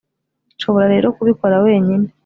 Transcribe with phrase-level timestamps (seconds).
[0.55, 2.07] nshobora rero kubikora wenyine.